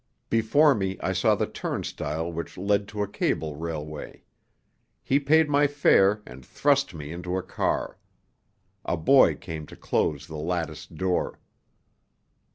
Before 0.31 0.73
me 0.73 0.97
I 0.99 1.13
saw 1.13 1.35
the 1.35 1.45
turnstile 1.45 2.31
which 2.33 2.57
led 2.57 2.87
to 2.87 3.03
a 3.03 3.07
cable 3.07 3.55
railway. 3.55 4.23
He 5.03 5.19
paid 5.19 5.47
my 5.47 5.67
fare 5.67 6.23
and 6.25 6.43
thrust 6.43 6.95
me 6.95 7.11
into 7.11 7.37
a 7.37 7.43
car. 7.43 7.99
A 8.83 8.97
boy 8.97 9.35
came 9.35 9.67
to 9.67 9.75
close 9.75 10.25
the 10.25 10.37
latticed 10.37 10.95
door. 10.95 11.39